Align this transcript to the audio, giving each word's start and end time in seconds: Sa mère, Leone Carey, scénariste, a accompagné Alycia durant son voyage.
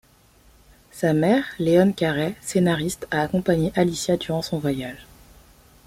Sa 0.89 1.13
mère, 1.13 1.45
Leone 1.59 1.93
Carey, 1.93 2.33
scénariste, 2.41 3.07
a 3.11 3.21
accompagné 3.21 3.71
Alycia 3.75 4.17
durant 4.17 4.41
son 4.41 4.57
voyage. 4.57 5.05